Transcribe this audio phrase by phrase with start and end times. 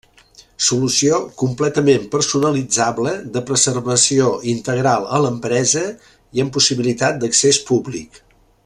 [0.67, 5.85] Solució completament personalitzable de preservació integral a l’empresa
[6.39, 8.23] i amb possibilitat d’accés públic.